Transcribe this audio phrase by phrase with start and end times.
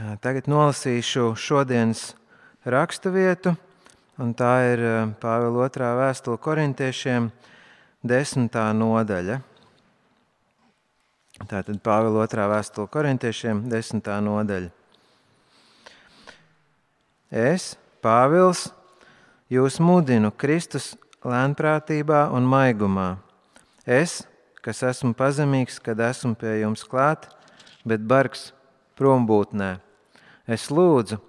[0.00, 2.14] Tagad nolasīšu šodienas
[2.64, 3.50] raksturvietu,
[4.16, 4.80] un tā ir
[5.20, 7.26] Pāvila otrā vēstule korintiešiem,
[8.00, 9.36] desmitā nodaļa.
[11.50, 14.70] Tātad Pāvila otrā vēstule korintiešiem, desmitā nodaļa.
[17.28, 18.70] Es, Pāvils,
[19.52, 20.94] jūs mudinu Kristus
[21.28, 23.10] lēnprātībā un maigumā.
[23.84, 24.22] Es,
[24.64, 27.28] kas esmu pazemīgs, kad esmu pie jums klāt,
[27.84, 28.48] bet bargs
[28.96, 29.89] prombūtnē.
[30.50, 31.20] Es lūdzu,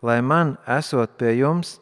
[0.00, 1.74] lai man, esot pie jums,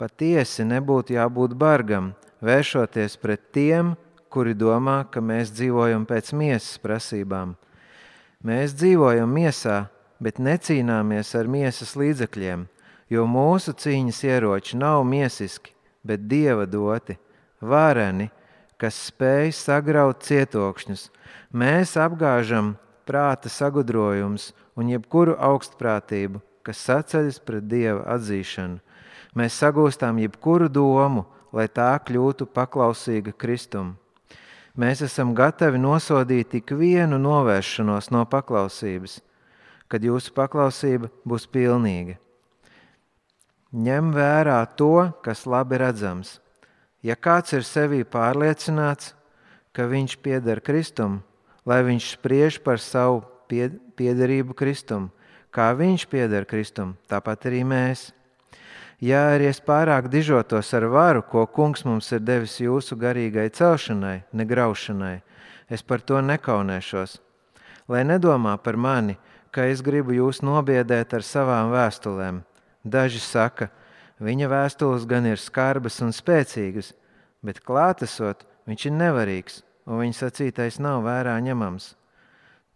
[0.00, 3.92] patiesi nebūtu jābūt bargam, vēršoties pret tiem,
[4.32, 7.56] kuri domā, ka mēs dzīvojam pēc miesas prasībām.
[8.46, 12.64] Mēs dzīvojam miesā, bet necīnāmies ar miesas līdzekļiem,
[13.12, 15.74] jo mūsu cīņas ieroči nav miesiski,
[16.06, 17.18] bet dieva doti,
[17.60, 18.30] vareni,
[18.80, 21.10] kas spēj sagraut cietokšņus.
[21.52, 28.80] Mēs apgāžam prāta sagudrojumus un jebkuru augstprātību, kas sacēļas pret dieva atzīšanu.
[29.36, 33.94] Mēs sagūstām jebkuru domu, lai tā kļūtu paklausīga Kristum.
[34.78, 39.18] Mēs esam gatavi nosodīt ik vienu novēršanos no paklausības,
[39.90, 42.16] kad jūsu paklausība būs pilnīga.
[43.70, 46.38] Ņem vērā to, kas labi redzams.
[47.06, 49.14] Ja kāds ir sevī pārliecināts,
[49.72, 51.20] ka viņš pieder Kristum,
[51.70, 53.22] lai viņš spriež par savu
[53.98, 55.10] piederību Kristum.
[55.54, 58.10] Kā viņš pieder Kristum, tāpat arī mēs.
[59.00, 64.20] Ja arī es pārāk dižotos ar varu, ko kungs mums ir devis jūsu garīgai celšanai,
[64.36, 65.16] negraušanai,
[65.72, 67.16] es par to nekaunēšos.
[67.90, 69.16] Lai nedomā par mani,
[69.50, 72.44] ka es gribu jūs nobiedēt ar savām vēstulēm.
[72.84, 73.70] Daži saka,
[74.20, 76.92] viņa vēstules gan ir skarbas un spēcīgas,
[77.42, 81.94] bet klātesot, viņš ir nevarīgs un viņa sacītais nav vērā ņemams.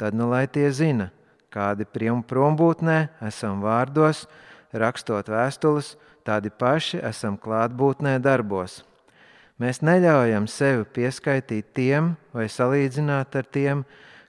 [0.01, 1.11] Tad nu lai tie zina,
[1.55, 4.27] kādi prombūtnē esam vārdos,
[4.73, 5.95] rakstot vēstules,
[6.27, 8.83] tādi paši esam klātbūtnē darbos.
[9.61, 13.85] Mēs neļaujam sevi pieskaitīt tiem vai salīdzināt ar tiem,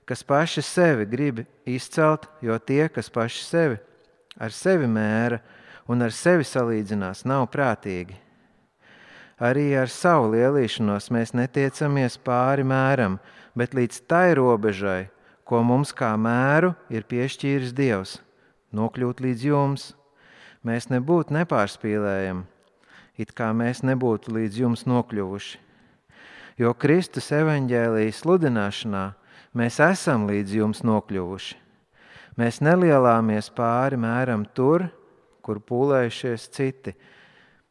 [0.06, 3.80] kas paši sevi grib izcelt, jo tie, kas paši sevi
[4.38, 5.40] ar sevi mēra
[5.90, 8.25] un ar sevi salīdzinās, nav prātīgi.
[9.36, 13.18] Arī ar savu lielīšanos mēs netiecamies pāri mēram,
[13.52, 15.10] bet līdz tai robežai,
[15.44, 18.14] ko mums kā mēru ir piešķīris Dievs,
[18.72, 19.90] nokļūt līdz jums.
[20.64, 22.46] Mēs nebūtu nepārspīlējami,
[23.20, 25.60] it kā mēs nebūtu līdz jums nokļuvuši.
[26.56, 29.04] Jo Kristus evaņģēlijas sludināšanā
[29.52, 31.60] mēs esam līdz jums nokļuvuši.
[32.40, 34.88] Mēs nelielāmies pāri mēram tur,
[35.44, 36.96] kur pūlējušies citi,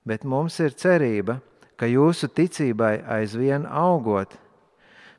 [0.05, 4.37] bet mums ir cerība, ka jūsu ticībai aizvien augot,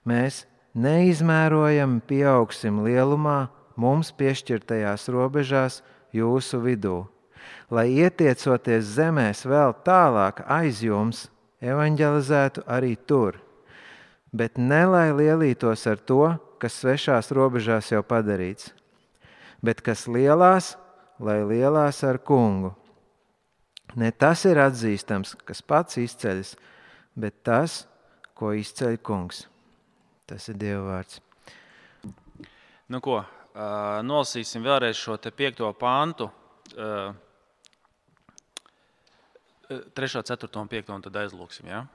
[0.09, 5.83] mēs neizmērojami pieaugsim lielumā mums piešķirtajās robežās
[6.17, 7.03] jūsu vidū,
[7.69, 11.27] lai ietiecoties zemēs vēl tālāk aiz jums,
[11.61, 13.37] evanģelizētu arī tur,
[14.33, 18.73] bet ne lai lielītos ar to, kas svešās robežās jau padarīts,
[19.61, 20.75] bet kas lielās,
[21.21, 22.73] lai lielās ar kungu
[23.95, 26.57] Ne tas ir atzīstams, kas pats izceļas,
[27.17, 27.85] bet tas,
[28.37, 29.47] ko izceļ kungs.
[30.27, 31.21] Tas ir Dieva vārds.
[32.93, 33.21] Nu, ko,
[34.07, 36.29] nolasīsim vēlreiz šo piekto pāntu.
[39.67, 41.67] 3, 4 un 5 un tad aizlūksim.
[41.71, 41.87] Ja?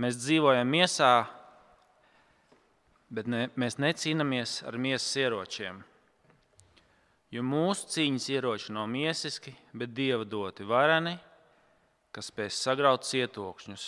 [0.00, 1.12] Mēs dzīvojam miesā,
[3.14, 5.84] bet ne, mēs necīnāmies ar miesas ieročiem.
[7.34, 11.16] Jo mūsu cīņas ieroči nav miesiski, bet dieva doti vareni,
[12.14, 13.86] kas spēj sagraut cietokšņus.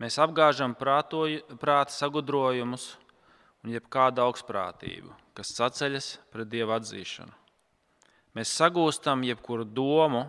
[0.00, 2.94] Mēs apgāžam prātoju, prāta sagudrojumus
[3.64, 7.36] un jebkādu augstprātību, kas saceļas pret dieva atzīšanu.
[8.36, 10.26] Mēs sagūstam jebkuru domu,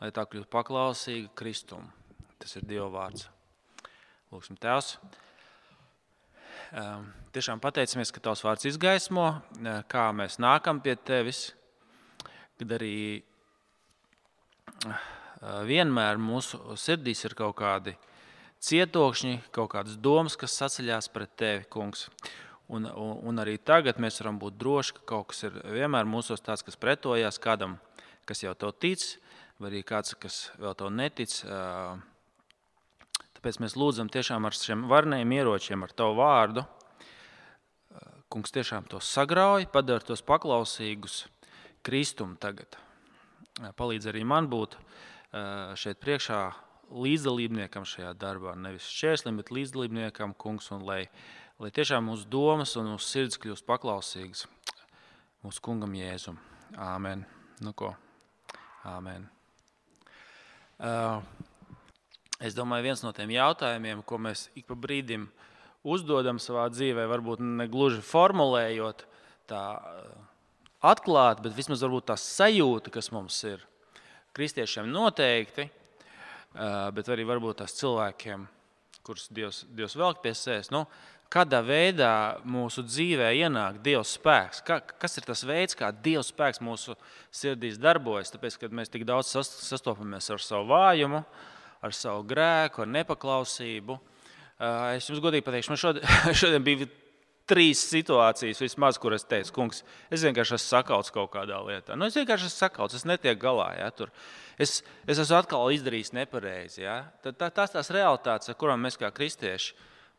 [0.00, 1.86] lai tā kļūtu paklausīga Kristum.
[2.36, 3.24] Tas ir Dieva vārds.
[4.28, 4.98] Lūksim, Tēvs!
[6.74, 9.28] Tiešām pateicamies, ka Tavs vārds izgaismo,
[9.90, 11.52] kā mēs nākam pie Tevis,
[12.58, 14.94] kad arī e,
[15.68, 17.94] vienmēr mūsu sirdīs ir kaut kādi
[18.64, 22.08] cietokšņi, kaut kādas domas, kas saceļās pret Tevi, Kungs.
[22.66, 26.42] Un, un, un arī tagad mēs varam būt droši, ka kaut kas ir vienmēr mūsos
[26.42, 27.78] tāds, kas pretojās kādam,
[28.26, 29.04] kas jau to tic,
[29.60, 31.38] vai arī kāds, kas vēl to netic.
[31.44, 32.00] Uh,
[33.44, 36.62] Tāpēc mēs lūdzam tiešām ar šiem varnējiem ieročiem, ar tavu vārdu.
[38.32, 41.18] Kungs tiešām tos sagrauj, padara tos paklausīgus
[41.84, 42.78] Kristum tagad.
[43.76, 44.78] Palīdz arī man būt
[45.76, 46.40] šeit priekšā
[46.88, 48.56] līdzdalībniekam šajā darbā.
[48.56, 51.02] Nevis šķērslim, bet līdzdalībniekam, kungs, un lai,
[51.60, 54.48] lai tiešām mūsu domas un mūsu sirds kļūst paklausīgas
[55.44, 56.40] mūsu kungam Jēzum.
[56.80, 57.28] Āmen.
[57.60, 57.92] Nu ko?
[58.88, 59.28] Āmen.
[60.80, 61.20] Uh,
[62.44, 65.26] es domāju, viens no tiem jautājumiem, ko mēs ik pa brīdim
[65.84, 69.04] uzdodam savā dzīvē, varbūt ne gluži formulējot
[69.50, 69.62] tā
[70.84, 73.64] atklāti, bet vismaz tā sajūta, kas mums ir.
[74.34, 75.68] Kristiešiem noteikti,
[76.54, 78.48] bet arī varbūt tās cilvēkiem,
[79.06, 80.72] kurus Dievs, Dievs velk pie sevis.
[80.74, 80.84] Nu,
[81.32, 84.62] kādā veidā mūsu dzīvē ienāk Dieva spēks.
[84.66, 86.96] Ka, kas ir tas veids, kā Dieva spēks mūsu
[87.34, 88.32] sirdīs darbojas?
[88.34, 91.24] Tāpēc, kad mēs tik daudz sastopamies ar savu vājumu,
[91.84, 93.98] ar savu grēku, ar nepaklausību.
[94.94, 96.88] Es jums godīgi pateikšu, man šodien, šodien bija
[97.48, 99.82] trīs situācijas, vismaz, kur es teicu, kungs,
[100.12, 101.96] es vienkārši esmu sakauts kaut kādā lietā.
[101.98, 103.68] Nu, es vienkārši esmu sakauts, es netieku galā.
[103.80, 104.12] Ja, tur.
[104.58, 106.84] es, es esmu atkal izdarījis nepareizi.
[106.86, 107.02] Ja.
[107.24, 109.74] Tā, tās tās realitātes, ar kurām mēs kā kristieši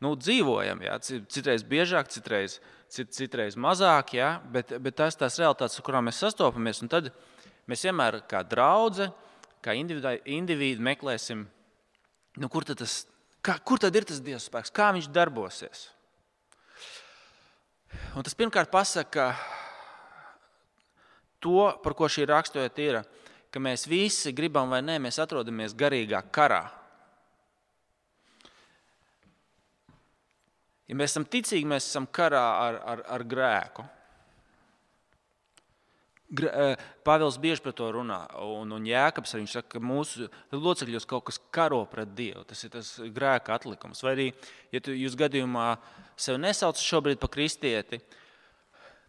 [0.06, 0.84] nu, dzīvojam.
[0.86, 1.00] Jā.
[1.02, 2.60] Citreiz biežāk, citreiz,
[2.94, 4.36] cit, citreiz mazāk, jā.
[4.54, 6.84] bet, bet tās tās realitātes, ar kurām mēs sastopamies.
[6.86, 7.10] Un tad
[7.72, 9.10] mēs vienmēr kā draugi,
[9.66, 11.48] kā indivīdi meklēsim,
[12.42, 13.04] nu, kur, tad tas,
[13.46, 15.90] kā, kur tad ir tas Dieva spēks, kā viņš darbosies.
[18.16, 19.30] Un tas pirmkārt pasaka
[21.44, 23.02] to, par ko šī raksturība ir,
[23.52, 26.66] ka mēs visi gribam vai nē, mēs atrodamies garīgā karā.
[30.86, 33.86] Ja mēs esam ticīgi, mēs esam karā ar, ar, ar grēku.
[36.36, 41.28] Eh, Pāvils bieži par to runā, un, un Jēkabs arī saka, ka mūsu locekļos kaut
[41.30, 42.44] kas karo pret Dievu.
[42.50, 44.02] Tas ir tas grēka atlikums.
[44.04, 44.28] Vai arī,
[44.74, 45.68] ja tu, jūs gadījumā
[46.18, 48.02] sevi nesaucat šobrīd par kristieti,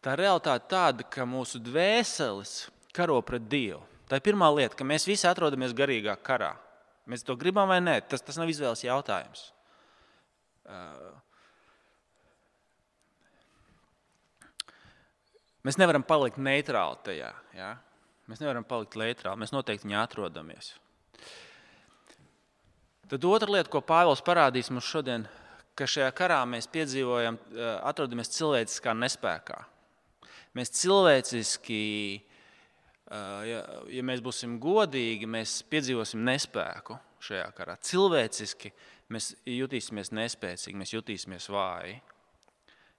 [0.05, 2.59] tā realitāte tāda, ka mūsu dvēseles
[2.97, 3.83] karo pret Dievu.
[4.07, 6.53] Tā ir pirmā lieta, ka mēs visi atrodamies garīgā karā.
[7.11, 9.49] Mēs to gribam vai nē, tas, tas nav izvēles jautājums.
[10.67, 11.15] Uh,
[15.67, 17.33] Mēs nevaram palikt neitrāli tajā.
[17.57, 17.73] Ja?
[18.31, 19.41] Mēs nevaram palikt neitrāli.
[19.43, 20.77] Mēs noteikti viņā atrodamies.
[23.11, 25.27] Tad otra lieta, ko Pāvils parādīs mums šodien,
[25.79, 29.61] ka šajā karā mēs piedzīvojam, eh, atrodamies cilvēciskā nespējā.
[30.57, 31.83] Mēs cilvēciski,
[33.11, 33.61] eh, ja,
[33.91, 37.79] ja mēs būsim godīgi, mēs piedzīvosim nespēku šajā karā.
[37.79, 38.73] Cilvēciski
[39.11, 42.01] mēs jutīsimies nespēcīgi, mēs jutīsimies vāji.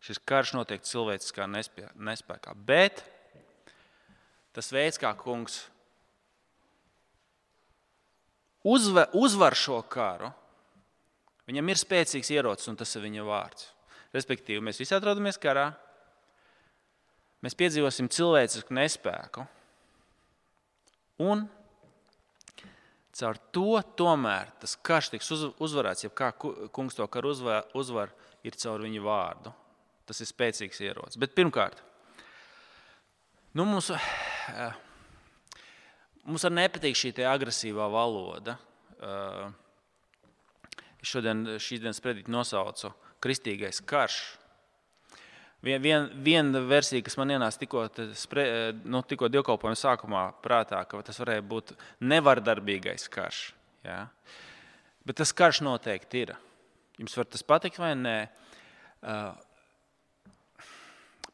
[0.04, 2.54] Šis karš notiek cilvēciskā nespējā.
[2.68, 3.02] Bet
[4.56, 5.66] tas veids, kā kungs
[8.68, 10.30] uzvar, uzvar šo karu,
[11.50, 13.70] viņam ir spēcīgs ierocis, un tas ir viņa vārds.
[14.16, 15.70] Respektīvi, mēs visi atrodamies karā,
[17.44, 19.46] mēs piedzīvosim cilvēcisku nespēku.
[21.26, 21.48] Un
[23.18, 28.14] caur to tomēr tas karš tiks uzvarēts, ja kā kungs to karu uzvar, uzvar
[28.46, 29.54] ir caur viņu vārdu.
[30.08, 31.20] Tas ir spēcīgs ierocis.
[31.20, 31.82] Bet pirmkārt,
[33.58, 34.72] nu mums, eh,
[36.24, 38.58] mums arī nepatīk šī agresīvā valoda.
[38.98, 39.52] Eh,
[41.02, 44.38] es šodien šīs dienas prediktu nosaucu Kristīgais karš.
[45.62, 51.02] Viena vien, vien versija, kas man ienāca tikko, eh, nu, tikko dievkalpojuma sākumā, prātā, ka
[51.02, 53.52] tas varēja būt nevardarbīgais karš.
[53.84, 54.08] Ja?
[55.06, 56.36] Bet tas karš noteikti ir.
[56.98, 58.30] Jums var tas patikt vai nē.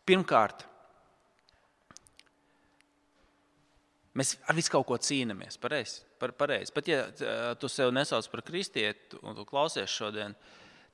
[0.03, 0.65] Pirmkārt,
[4.19, 5.57] mēs ar visu kaut ko cīnāmies.
[5.61, 6.01] Pareizi.
[6.19, 6.71] Par, pareiz.
[6.71, 7.05] Pat ja
[7.59, 10.35] tu sevi nesauc par kristieti un tu klausies šodien,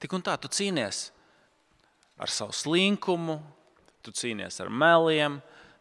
[0.02, 1.10] tik un tā tu cīnies
[2.20, 3.40] ar savu slinkumu,
[4.06, 5.40] tu cīnies ar meliem,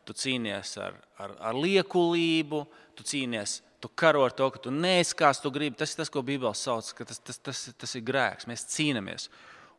[0.08, 2.64] tu cīnies ar, ar, ar liekulību,
[2.96, 3.62] tu cīnies.
[3.78, 5.76] Tu karo ar to, ka tu neesi kāds, tu gribi.
[5.78, 8.48] Tas ir tas, ko Bībelē sauc par tas, tas, tas, tas ir grēks.
[8.50, 9.28] Mēs cīnāmies.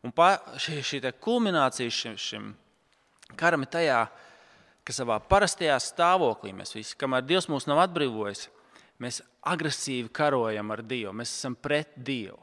[0.06, 2.46] Un pa, šī, šī kulminācija šim, šim
[3.38, 4.00] Karam ir tajā,
[4.86, 8.48] ka savā parastajā stāvoklī mēs visi, kamēr Dievs mūs nav atbrīvojis,
[9.00, 12.38] mēs agresīvi karojam ar Dievu, mēs esam pret Dievu.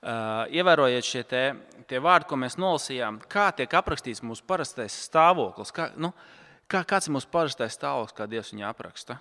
[0.00, 1.42] Uh, ievērojiet šie te,
[1.84, 5.74] tie vārdi, ko mēs nolasījām, kā tiek aprakstīts mūsu parastais stāvoklis.
[5.76, 6.14] Kā, nu,
[6.64, 9.18] kā, kāds ir mūsu parastais stāvoklis, kā Dievs viņu apraksta?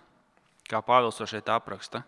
[0.69, 2.05] Kā Pāvils to šeit apraksta?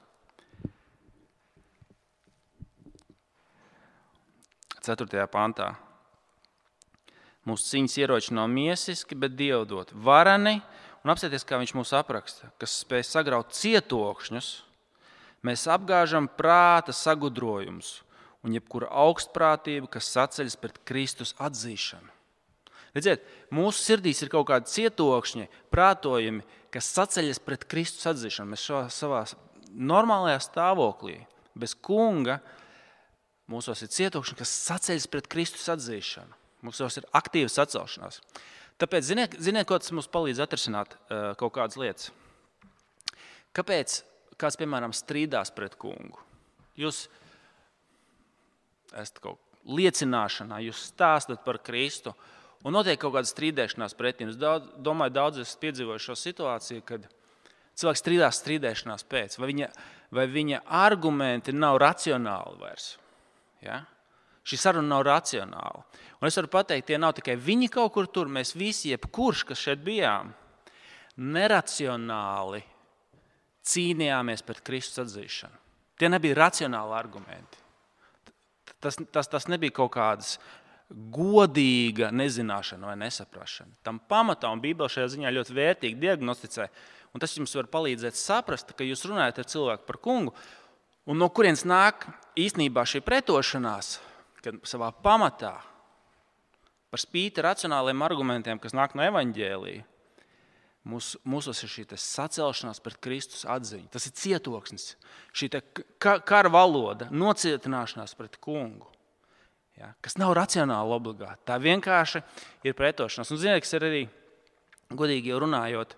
[4.81, 5.27] 4.
[5.29, 5.75] pantā.
[7.49, 10.59] Mūsu cīņas ieroči nav miesiski, bet dievdot, varani.
[11.01, 14.49] Un apsieties, kā viņš mūs apraksta, kas spēj sagraut cietokšņus.
[15.41, 18.03] Mēs apgāžam prāta sagudrojumus
[18.45, 22.13] un jebkura augstprātība, kas sacēļas pret Kristus atzīšanu.
[22.93, 23.23] Redziet,
[23.55, 26.43] mūsu sirdīs ir kaut kādi cietokšņi, prātojumi,
[26.73, 28.53] kas sacēļas pret Kristus atzīšanu.
[28.53, 29.23] Mēs šā, savā
[29.71, 31.21] normālajā stāvoklī,
[31.57, 32.41] bez kunga,
[33.49, 36.40] mūsos ir cietokšņi, kas sacēļas pret Kristus atzīšanu.
[36.61, 38.21] Mums jau ir aktīva sacelšanās.
[38.81, 42.09] Tāpēc, ziniet, ziniet, ko tas mums palīdz atrisināt uh, kaut kādas lietas.
[43.57, 44.01] Kāpēc
[44.41, 46.21] kāds, piemēram, strīdās pret kungu?
[46.79, 47.05] Jūs
[48.91, 52.13] esat kaut kā liecināšanā, jūs stāstat par Kristu,
[52.65, 54.39] un notiek kaut kāda strīdēšanās pret jums.
[54.41, 57.05] Daudz, domāju, daudz esat piedzīvojuši šo situāciju, kad
[57.77, 59.69] cilvēks strīdās strīdēšanās pēc, vai viņa,
[60.17, 62.95] vai viņa argumenti nav racionāli vairs.
[63.61, 63.83] Ja?
[64.47, 65.83] Šī saruna nav racionāla.
[66.21, 69.61] Un es varu pateikt, tie nav tikai viņi kaut kur tur, mēs visi, jebkurš, kas
[69.61, 70.31] šeit bijām,
[71.17, 72.63] neracionāli
[73.67, 75.57] cīnījāmies pret Kristus atzīšanu.
[76.01, 77.59] Tie nebija racionāli argumenti.
[78.81, 80.39] Tas, tas, tas nebija kaut kādas
[80.89, 83.77] godīga nezināšana vai nesaprašana.
[83.85, 86.67] Tam pamatā un Bībelē šajā ziņā ļoti vērtīgi diagnosticē.
[87.13, 90.33] Un tas jums var palīdzēt saprast, ka jūs runājat ar cilvēku par kungu,
[91.05, 92.07] un no kurienes nāk
[92.39, 93.99] īstenībā šī pretošanās,
[94.43, 95.55] kad savā pamatā,
[96.91, 99.85] par spīti racionāliem argumentiem, kas nāk no evaņģēlīja,
[100.91, 103.89] mūs, mūsos ir šī sacelšanās pret Kristus atziņu.
[103.93, 104.87] Tas ir cietoksnis,
[105.37, 105.51] šī
[106.01, 108.89] kara valoda, nocietināšanās pret kungu.
[109.79, 111.41] Ja, kas nav racionāli obligāti.
[111.47, 112.19] Tā vienkārši
[112.67, 113.31] ir pretošanās.
[113.33, 114.01] Un, ziniet, kas ir arī
[114.93, 115.95] godīgi runājot,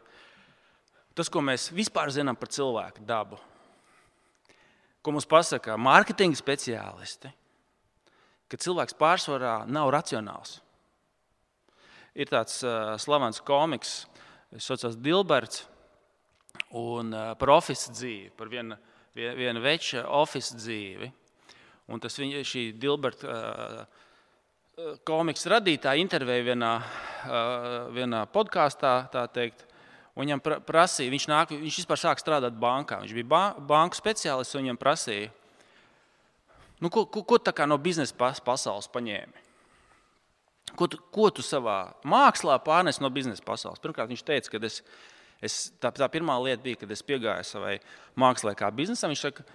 [1.18, 3.40] tas, ko mēs vispār zinām par cilvēku dabu,
[5.04, 7.34] ko mums pasaka mārketinga speciālisti,
[8.53, 10.60] ka cilvēks pārsvarā nav racionāls.
[12.13, 14.03] Ir tāds uh, slavens komiks,
[14.53, 15.63] kas saucas Dilberts,
[16.77, 18.77] un uh, par oficiālu dzīvi, par vienu,
[19.17, 21.12] vienu veču oficiālu dzīvi.
[21.89, 24.01] Un tas viņa, šī Dilberta uh,
[25.10, 29.00] komiks radītāja intervēja vienā, uh, vienā podkāstā.
[30.13, 33.01] Viņam prasīja, viņš, nāk, viņš vispār sāk strādāt bankā.
[33.01, 35.33] Viņš bija ba banku speciālists un viņam prasīja,
[36.84, 38.12] Nu, ko, ko, ko tā kā no biznesa
[38.44, 39.44] pasaules paņēmi?
[40.75, 43.80] Ko tu, ko tu savā mākslā pārnes no biznesa pasaules?
[43.80, 44.82] Pirmkārt, viņš teica, ka es,
[45.40, 47.78] es, tā, tā pirmā lieta bija, kad es piegāju savai
[48.20, 49.13] mākslā, kā biznesam.
[49.13, 49.46] Viņš saka,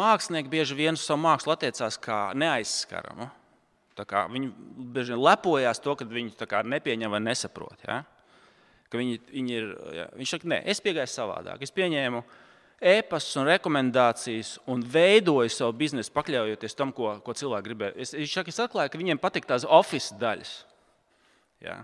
[0.00, 3.30] mākslinieki bieži vien uz savu mākslu attiecās kā neaizskaramu.
[4.34, 4.50] Viņi
[4.96, 6.34] bieži vien lepojās to, ka viņi
[6.74, 7.86] nepieņem vai nesaprot.
[7.86, 8.02] Ja?
[8.90, 10.10] Ka viņi, viņi ir, ja?
[10.18, 11.62] Viņš saka, nē, es piegāju savādāk.
[11.62, 12.44] Es pieņēmu uh,
[12.80, 17.96] e-pastus un rekomendācijas un veidoju savu biznesu, pakļaujoties tam, ko, ko cilvēki gribēja.
[17.98, 20.52] Es, es, es atklāju, ka viņiem patīk tās oficiālās daļas.
[21.64, 21.80] Ja?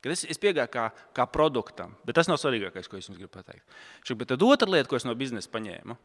[0.00, 3.34] Kad es, es piegāju kā, kā produktam, bet tas nav svarīgākais, ko es jums gribu
[3.34, 3.66] pateikt.
[4.06, 5.98] Šuk, tad otra lieta, ko es no biznesa paņēmu,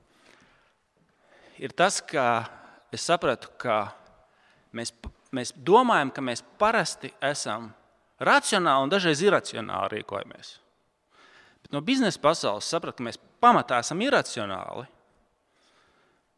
[1.63, 2.25] ir tas, ka
[2.95, 3.93] es sapratu, ka
[4.75, 4.91] mēs,
[5.35, 7.69] mēs domājam, ka mēs parasti esam
[8.19, 10.55] racionāli un dažreiz iracionāli rīkojamies.
[11.65, 14.85] Bet no biznesa pasaules sapratu, ka mēs pamatā esam iracionāli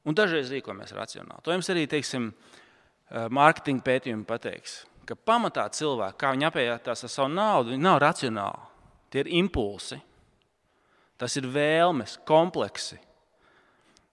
[0.08, 1.44] un dažreiz rīkojamies racionāli.
[1.44, 7.12] To jums arī teiksim, eh, mārketinga pētījumi pateiks, ka pamatā cilvēki, kā viņi apējās ar
[7.12, 8.64] savu naudu, viņi nav racionāli.
[9.12, 10.00] Tie ir impulsi,
[11.18, 13.00] tas ir vēlmes, kompleksi.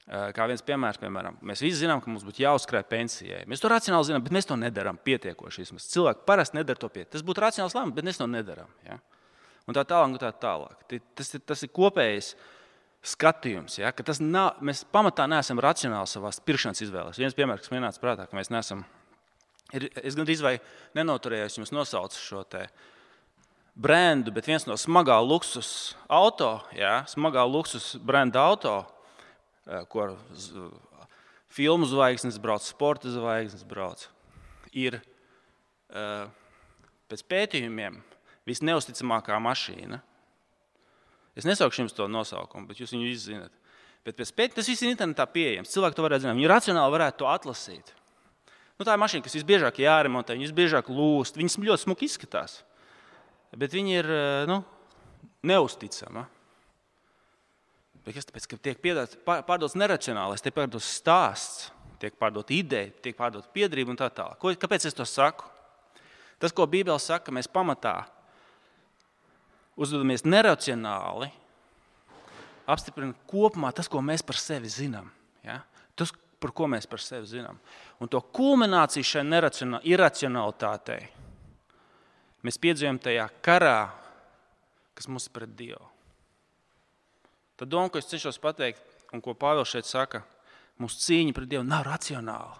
[0.06, 3.46] Eh, kā viens piemērs, piemēram, mēs visi zinām, ka mums būtu jāuzkrāj pensijai.
[3.46, 5.64] Mēs to racionāli zinām, bet mēs to nedarām pietiekoši.
[5.78, 7.12] Cilvēki parasti nedara to pietiekami.
[7.12, 8.68] Tas būtu racionāls lēmums, bet mēs to nedarām.
[8.84, 8.98] Ja?
[9.64, 10.84] Un tā tālāk, un tā tālāk.
[11.16, 12.34] Tas ir, tas ir kopējs
[13.04, 13.78] skatījums.
[13.80, 17.20] Ja, tas nav, mēs pamatā neesam racionāli savā pirkšanas izvēlēs.
[17.20, 18.84] Viens piemērs, kas manā prātā, ka mēs neesam.
[19.74, 20.58] Ir, es gandrīz vai
[20.96, 22.44] nenoturējos jums nosaukt šo
[23.74, 28.84] brendu, bet viens no smagā luksus auto, ja, smagā luksus brenda auto,
[29.66, 30.12] eh, ko
[31.48, 34.06] filmu zvaigznes brauc, sporta zvaigznes brauc,
[34.72, 35.00] ir
[35.90, 36.26] eh,
[37.10, 37.98] pēc pētījumiem
[38.48, 40.00] visneusticamākā mašīna
[41.34, 43.54] Es nesaukšu jums to nosaukumu, bet jūs viņu izzināt.
[44.06, 45.72] Bet pēc tas viss ir internetā pieejams.
[45.72, 46.38] Cilvēki to varētu zināt.
[46.38, 47.90] Viņi racionāli varētu to atlasīt.
[48.78, 51.38] Nu, tā ir mašīna, kas visbiežāk jāremontē, viņas biežāk lūst.
[51.38, 52.60] Viņas ļoti smuki izskatās.
[53.54, 54.60] Bet viņi ir eh, nu,
[55.46, 56.26] neusticami.
[58.04, 61.70] Kas tāpēc, ka tiek piedāts, pārdots neracionālais, tiek pārdots stāsts,
[62.02, 64.60] tiek pārdota ideja, tiek pārdota piedrība un tā tālāk.
[64.60, 65.48] Kāpēc es to saku?
[66.42, 68.02] Tas, ko Bībele saka, mēs pamatā
[69.76, 71.30] uzvedamies neracionāli,
[72.70, 75.10] apstiprina kopumā tas, ko mēs par sevi zinām.
[75.44, 75.60] Ja?
[75.98, 77.58] Tas, par ko mēs par sevi zinām.
[78.02, 79.24] Un to kulmināciju šai
[79.94, 81.02] iracionalitātei
[82.44, 83.78] mēs piedzīvojam tajā karā,
[84.94, 85.86] kas mums ir pret Dievu.
[87.56, 88.82] Tā doma, ko es cenšos pateikt,
[89.14, 90.20] un ko Pāvils šeit saka,
[90.80, 92.58] mūsu cīņa pret Dievu nav racionāla.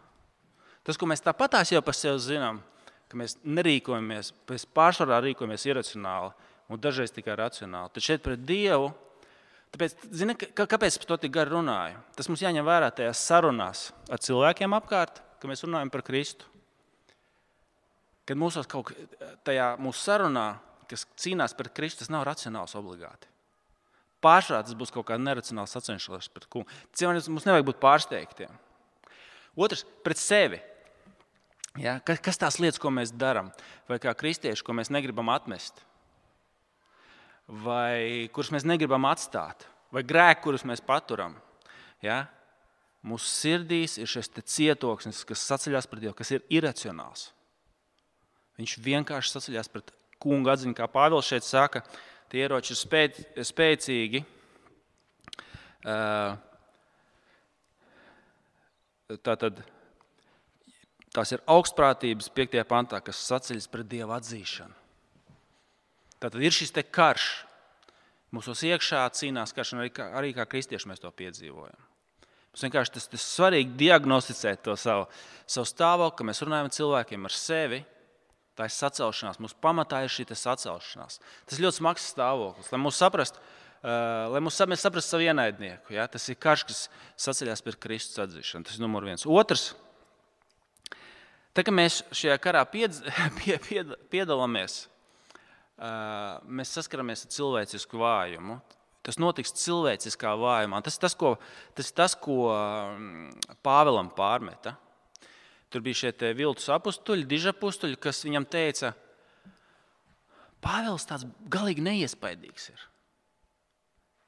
[0.85, 2.61] Tas, ko mēs tāpatās jau par sevi zinām,
[3.09, 6.33] ka mēs nerīkojamies, mēs pārsvarā rīkojamies iracionāli,
[6.75, 7.93] un dažreiz tikai racionāli.
[7.95, 8.91] Tad šeit pret Dievu,
[9.75, 12.01] tāpēc, zini, kā, kāpēc par to tik gari runāju?
[12.19, 16.51] Tas mums jāņem vērā tajās sarunās ar cilvēkiem apkārt, kad mēs runājam par Kristu.
[18.25, 18.93] kad mūsos kaut
[19.45, 20.47] tajā mūsu sarunā,
[20.89, 23.29] kas cīnās pret Kristu, tas nav racionāls obligāti.
[24.25, 26.69] Pārsvarā tas būs kaut kā neracionāls sacenšanās pret kungu.
[27.29, 28.53] Mums nevajag būt pārsteigtiem.
[29.55, 30.61] Otrs, pret sevi.
[31.81, 31.99] Ja?
[32.01, 33.51] Kas tās lietas, ko mēs darām,
[33.91, 35.85] vai kā kristieši, ko mēs negribam atmest,
[37.49, 41.37] vai kurus mēs negribam atstāt, vai grēku, kurus mēs paturam.
[42.05, 42.25] Ja?
[43.05, 47.29] Mūsu sirdīs ir šis cietoksnis, kas saceļās pret Dievu, kas ir iracionāls.
[48.57, 51.83] Viņš vienkārši saceļās pret kungu atziņu, kā Pāvils šeit saka,
[52.33, 53.21] tie ieroči ir spēc,
[53.51, 54.25] spēcīgi.
[59.25, 59.61] Tātad
[61.15, 62.57] Tās ir augstprātības 5.
[62.67, 64.75] pantā, kas saceļas pret Dieva atzīšanu.
[66.25, 67.29] Tātad ir šis karš.
[68.33, 71.83] Mūsos iekšā cīnās karš, un arī kā, arī kā kristieši mēs to piedzīvojam.
[72.55, 75.05] Mums vienkārši tas ir svarīgi diagnosticēt to savu,
[75.47, 77.83] savu stāvokli, ka mēs runājam cilvēkiem, ar sevi.
[78.55, 79.41] Tā ir sacelšanās.
[79.43, 81.21] Mūsu pamatā ir šī sacelšanās.
[81.51, 82.71] Tas ļoti smags stāvoklis.
[82.71, 83.43] Lai mūsu saprastu,
[83.83, 86.07] lai mūsu, mēs saprastu savu ienaidnieku, ja?
[86.11, 86.85] tas ir karš, kas
[87.27, 88.71] saceļās pret Kristus atzīšanu.
[88.71, 89.27] Tas ir numurs viens.
[89.27, 89.73] Otrs,
[91.55, 92.99] Tā kā mēs šajā karā piedz,
[93.39, 94.89] pie, pied, piedalāmies,
[95.79, 98.61] mēs saskaramies ar cilvēcisku vājumu.
[99.05, 100.81] Tas notiks cilvēciskā vājumā.
[100.85, 101.35] Tas ir tas, ko,
[101.77, 102.49] tas, tas, ko
[103.65, 104.79] Pāvēlam pārmeta.
[105.69, 108.95] Tur bija šie viltus apstuļi, dižapustuļi, kas viņam teica,
[110.65, 112.85] Pāvils tāds galīgi neiespaidīgs ir.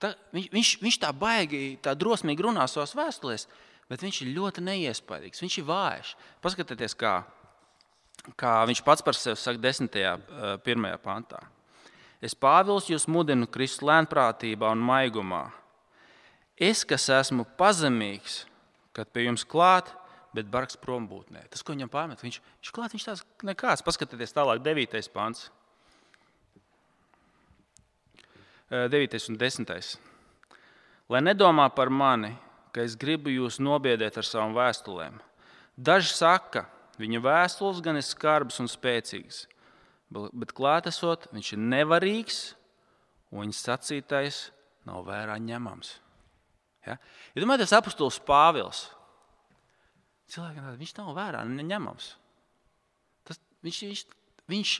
[0.02, 3.46] Ta, viņš, viņš, viņš tā baigi, tā drosmīgi runā savās vēstulēs,
[3.88, 5.40] bet viņš ir ļoti neiespaidīgs.
[5.40, 6.10] Viņš ir vājš.
[6.44, 7.14] Paskatieties, kā,
[8.34, 10.00] kā viņš pats par sevi saka, 10.
[10.16, 10.88] un 1.
[11.04, 11.44] pantā.
[12.24, 15.44] Es Pāvils jūs mudinu Kristus lēnprātībā un maigumā.
[16.56, 18.46] Es, kas esmu pazemīgs,
[18.96, 19.92] kad pie jums klāt,
[20.36, 21.44] bet bargs prombūtnē.
[21.52, 23.84] Tas, ko viņam pārmet, viņš, viņš klāt, viņš tāds nekāds.
[23.84, 24.96] Paskatieties tālāk, 9.
[25.12, 25.50] pants.
[28.72, 29.20] 9.
[29.30, 29.98] un 10.
[31.12, 32.32] Lai nedomā par mani,
[32.74, 35.20] ka es gribu jūs nobiedēt ar savām vēstulēm.
[35.76, 36.64] Daži saka,
[37.00, 39.44] viņa vēstules gan ir skarbas un spēcīgas,
[40.10, 42.40] bet klātesot, viņš ir nevarīgs
[43.32, 44.46] un viņa sacītais
[44.86, 45.96] nav vērā ņemams.
[46.86, 46.98] Ja?
[47.34, 48.86] Ja domājat, tas apustulis Pāvils.
[50.30, 52.12] Cilvēkiem viņš nav vērā ņemams.
[53.26, 54.04] Tas, viņš, viņš,
[54.50, 54.74] viņš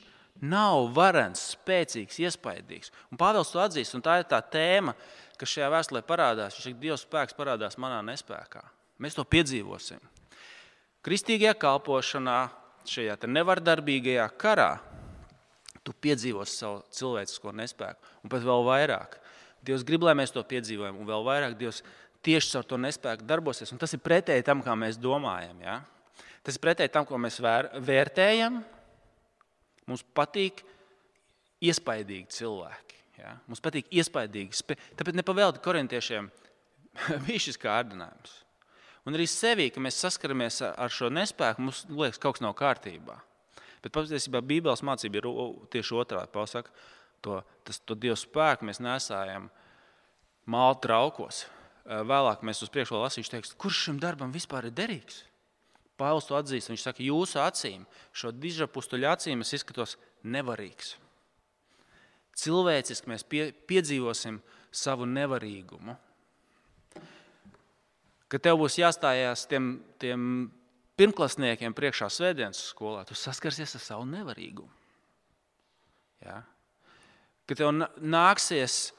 [0.47, 2.91] nav varens, spēcīgs, iespaidīgs.
[3.11, 4.95] Un Pāvils to atzīst, un tā ir tā tēma,
[5.39, 6.57] kas šajā vēstulē parādās.
[6.57, 8.63] Viņš saka, Dieva spēks parādās manā nespējā.
[9.03, 10.01] Mēs to piedzīvosim.
[11.07, 12.49] Kristīgajā kalpošanā,
[12.87, 14.73] šajā nevardarbīgajā karā,
[15.87, 19.13] tu piedzīvosi savu cilvēcisko nespēku, un pat vēl vairāk.
[19.63, 21.79] Dievs grib, lai mēs to piedzīvojam, un vēl vairāk Dievs
[22.27, 23.71] tieši caur to nespēku darbosies.
[23.71, 25.61] Un tas ir pretēji tam, kā mēs domājam.
[25.63, 25.77] Ja?
[26.43, 28.59] Tas ir pretēji tam, ko mēs vēr, vērtējam.
[29.87, 30.59] Mums patīk
[31.63, 32.99] iespaidīgi cilvēki.
[33.21, 33.37] Ja?
[33.47, 34.75] Mums patīk iespaidīgi.
[34.99, 36.27] Tāpēc nepavēlti korintiešiem
[37.29, 38.41] bija šis kārdinājums.
[39.07, 42.55] Un arī sevī, ka mēs saskaramies ar šo nespēku, mums liekas, ka kaut kas nav
[42.59, 43.15] kārtībā.
[43.83, 45.29] Bet patiesībā Bībeles mācība ir
[45.71, 46.31] tieši otrādi.
[46.33, 46.73] Pasaka,
[47.23, 49.47] to, tas, to Dieva spēku mēs nesājam
[50.49, 51.45] māla traukos.
[51.87, 55.23] Vēlāk mēs uz priekšu lasīsim, teiks, kurš šim darbam vispār ir derīgs.
[55.97, 56.73] Pāvils to atzīst.
[56.73, 59.95] Viņš saka, jūsu acīm, šo dižapustuļu acīm es izskatos
[60.27, 60.97] nevarīgs
[62.37, 64.39] cilvēciski mēs pie, piedzīvosim
[64.71, 65.97] savu nevarīgumu.
[68.27, 70.21] Kad tev būs jāstājās tiem, tiem
[70.99, 74.71] pirmklasniekiem priekšā svētdienas skolā, tu saskarsies ar savu nevarīgumu.
[76.25, 76.41] Ja?
[77.47, 78.91] Kad tev nāksies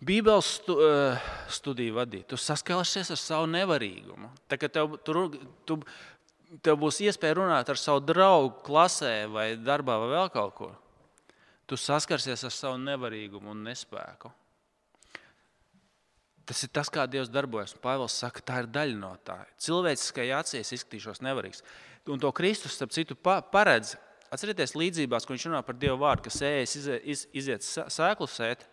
[0.00, 1.18] Bībeles stu, eh,
[1.52, 4.30] studiju vadīt, tu saskarsies ar savu nevarīgumu.
[4.48, 5.26] Kad tev, tu,
[5.68, 5.76] tu,
[6.64, 10.70] tev būs iespēja runāt ar savu draugu klasē vai darbā vai vēl kaut ko,
[11.68, 14.32] tu saskarsies ar savu nevarīgumu un nespēku.
[16.50, 17.76] Tas ir tas, kā Dievs darbojas.
[17.78, 19.36] Pāvils saka, tā ir daļa no tā.
[19.62, 21.62] Cilvēciskajā acīs izskatīšos nevarīgs.
[22.10, 23.94] Un to Kristus, starp citu, paredz.
[24.34, 28.66] Atcerieties, līdzībās, ko viņš runā par Dievu vārdu, kas ēs, iziet, iziet sēklu sēt.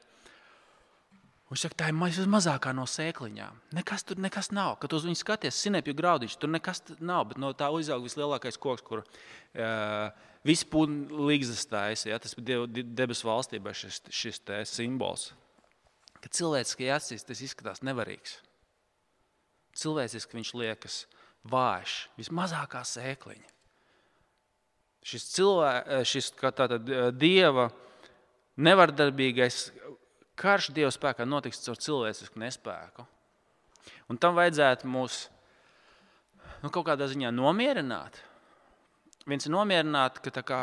[1.52, 3.62] Viņš saka, tā ir vismazākā no sēkliņām.
[3.78, 4.76] Nekas tur nekas nav.
[4.82, 7.30] Kad uz viņu skaties, sinepju graudīši, tur nekas nav.
[7.30, 10.68] Bet no tā uzaug vislielākais koks, kur uh, Visi
[11.12, 15.32] līgzas taisa, ja, tas ir debesu valstībā šis, šis simbols.
[16.28, 18.42] Kad cilvēciskajā acīs tas izskatās nevarīgs.
[19.80, 20.98] Cilvēciski viņš liekas
[21.48, 23.54] vājš, vismazākā sēkliņa.
[25.08, 25.72] Šis, cilvē,
[26.04, 27.70] šis tātad, dieva
[28.60, 29.70] nevardarbīgais
[30.36, 33.08] karš Dieva spēkā notiks caur cilvēcisku nespēku.
[34.12, 35.22] Un tam vajadzētu mūs
[36.60, 38.20] nu, kaut kādā ziņā nomierināt
[39.28, 40.60] viens ir nomierināts, ka, kā,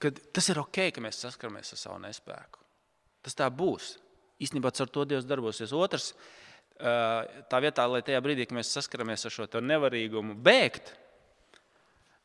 [0.00, 2.64] ka tas ir ok, ka mēs saskaramies ar savu nespēku.
[3.24, 3.98] Tas tā būs.
[4.42, 5.72] Īstenībā ar to Dievs darbosies.
[5.76, 6.12] Otrs,
[6.78, 10.94] tā vietā, lai tajā brīdī, kad mēs saskaramies ar šo nevarīgumu, bēgt,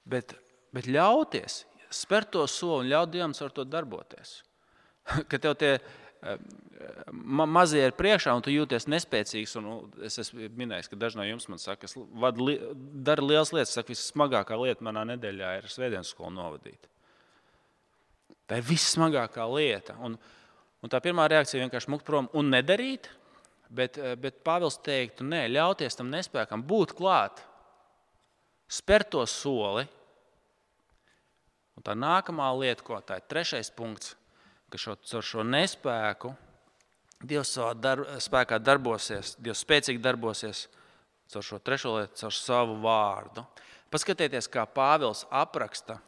[0.09, 0.33] bet,
[0.73, 4.39] bet ļauties, spērt to soli un ļaut Dievam ar to darboties.
[5.29, 5.77] Ka tev tie
[7.11, 9.55] ma mazie ir priekšā, un tu jūties nespēcīgs.
[10.05, 12.57] Es esmu minējis, ka daži no jums man saka, es li
[13.07, 13.75] daru lielas lietas.
[13.77, 16.89] Saka, vissmagākā lieta manā nedēļā ir svētdienas skolu novadīt.
[18.49, 19.95] Tā ir vissmagākā lieta.
[20.03, 20.17] Un,
[20.83, 23.11] un tā pirmā reakcija ir vienkārši mukt prom un nedarīt.
[23.69, 27.43] Bet, bet Pāvils teiktu, nē, ļauties tam nespējam, būt klāt,
[28.65, 29.83] spērt to soli.
[31.77, 34.15] Un tā nākamā lieta, ko tā ir trešais punkts,
[34.73, 36.33] ka šo, ar šo nespēku
[37.19, 40.65] Dievs savā dar, spēkā darbosies, Dievs spēcīgi darbosies
[41.29, 43.43] caur šo trešo lietu, caur savu vārdu.
[43.91, 45.99] Paskatieties, kā Pāvils apraksta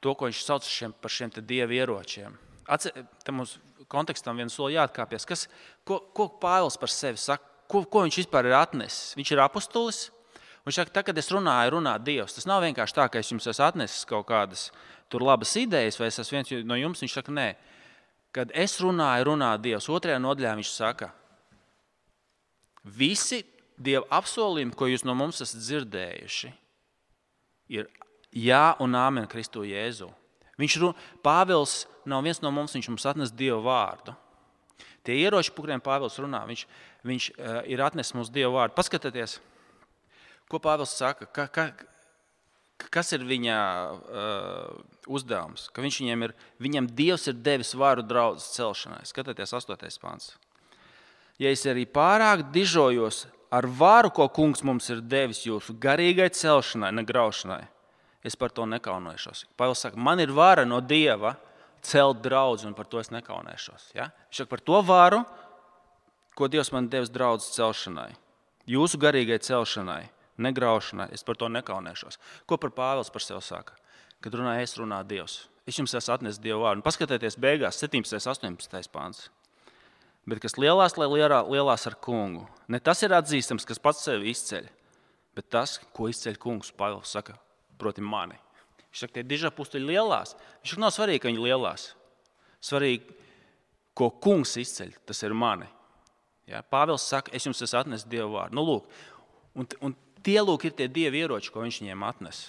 [0.00, 2.36] to, ko viņš sauc šiem, par šiem dievu ieročiem.
[2.70, 2.92] Atce,
[3.34, 3.56] mums
[3.92, 5.26] kontekstam viens soli jāatkāpjas.
[5.28, 5.46] Kas,
[5.86, 7.44] ko, ko Pāvils par sevi saka?
[7.66, 9.14] Ko, ko viņš vispār ir atnesis?
[9.18, 10.04] Viņš ir apustulis.
[10.66, 12.34] Viņš saka, tā, kad es runāju, runā Dievs.
[12.36, 14.68] Tas nav vienkārši tā, ka es jums esmu atnesis kaut kādas
[15.14, 17.02] labas idejas, vai es esmu viens no jums.
[17.02, 17.48] Viņš saka, nē,
[18.34, 19.90] kad es runāju, runā Dievs.
[19.90, 21.10] Otrajā nodaļā viņš saka,
[22.82, 23.44] visi
[23.76, 26.52] Dieva apsolījumi, ko jūs no mums esat dzirdējuši,
[27.76, 27.90] ir
[28.32, 30.08] jā un āmen Kristu Jēzu.
[30.60, 30.78] Viņš
[31.24, 34.14] Pāvils nav viens no mums, viņš mums atnes Dieva vārdu.
[35.06, 36.64] Tie ieroči, par kuriem Pāvils runā, viņš,
[37.06, 38.76] viņš uh, ir atnesis mums Dieva vārdu.
[38.78, 39.38] Paskatieties,
[40.50, 41.28] ko Pāvils saka.
[41.28, 41.70] Ka, ka,
[42.76, 45.70] Kas ir viņa uh, uzdevums?
[45.72, 49.00] Ka viņš viņiem ir, viņam Dievs ir devis varu draugu celšanai.
[49.08, 49.96] Skatieties, 8.
[50.02, 50.34] pāns.
[51.40, 56.92] Ja es arī pārāk dižojos ar varu, ko kungs mums ir devis jūsu garīgai celšanai,
[57.00, 57.62] negraušanai,
[58.26, 59.44] es par to nekaunēšos.
[59.58, 61.36] Pāvils saka, man ir vara no Dieva
[61.86, 63.92] celt draugu, un par to es nekaunēšos.
[63.94, 64.10] Ja?
[64.26, 65.22] Viņš saka par to varu,
[66.36, 68.10] ko Dievs man devis draugu celšanai,
[68.68, 70.04] jūsu garīgai celšanai
[70.42, 71.10] negraušanai.
[71.14, 72.18] Es par to nekaunēšos.
[72.48, 73.76] Ko par Pāvils par sevi saka?
[74.24, 75.46] Kad runā es, runā Dievs.
[75.66, 76.84] Es jums esmu atnesis Dievu vārdu.
[76.86, 78.16] Paskatieties, beigās 17.
[78.16, 78.92] un 18.
[78.92, 79.26] pāns.
[80.26, 82.46] Bet kas lielās, lai lielā, lielās ar kungu.
[82.68, 84.66] Ne tas ir atzīstams, kas pats sevi izceļ,
[85.38, 86.72] bet tas, ko izceļ kungs.
[86.74, 87.36] Pāvils saka,
[87.80, 88.38] proti, mani.
[88.88, 90.34] Viņš saka, tie dižā pustuļi lielās.
[90.62, 91.90] Viņš saka, nav svarīgi, ka viņi lielās.
[92.64, 93.18] Svarīgi,
[93.96, 95.68] ko kungs izceļ, tas ir mani.
[96.48, 96.62] Ja?
[96.64, 98.56] Pāvils saka, es jums esmu atnesis Dievu vārdu.
[98.56, 98.90] Nu, lūk,
[99.56, 102.48] un, un Tie lūk, ir tie dievi ieroči, ko viņš viņiem atnes.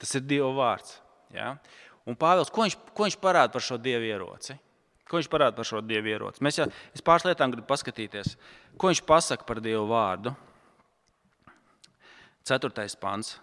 [0.00, 0.98] Tas ir Dieva vārds.
[1.32, 1.54] Ja?
[2.04, 4.58] Un Pāvils, ko viņš, ko viņš parāda par šo dievu ieroci?
[5.08, 6.42] Ko viņš parāda par šo dievu ieroci?
[6.44, 6.66] Mēs jau
[7.06, 8.34] pāris lietām gribam paskatīties,
[8.76, 10.34] ko viņš pasaka par dievu vārdu.
[12.44, 13.38] Ceturtais pants.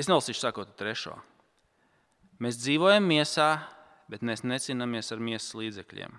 [0.00, 1.18] Es nelasīšu sakot trešo.
[2.40, 3.50] Mēs dzīvojam miesā,
[4.08, 6.14] bet mēs necīnāmies ar miesas līdzekļiem.